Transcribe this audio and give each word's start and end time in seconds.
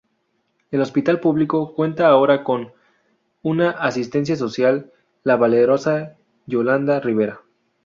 El 0.71 0.81
hospital 0.81 1.19
público 1.19 1.75
cuenta 1.75 2.07
ahora 2.07 2.43
con 2.43 2.71
una 3.43 3.69
asistenta 3.69 4.35
social, 4.35 4.91
la 5.23 5.35
valerosa 5.35 6.17
Yolanda 6.47 6.99
Rivera. 6.99 7.39